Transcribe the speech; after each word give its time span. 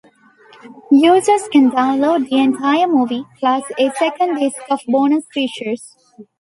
Users 0.91 1.47
can 1.49 1.69
download 1.69 2.27
the 2.27 2.39
entire 2.39 2.87
movie, 2.87 3.23
plus 3.37 3.61
a 3.77 3.91
second 3.91 4.39
disc 4.39 4.57
of 4.71 4.79
bonus 4.87 5.25
features. 5.31 5.95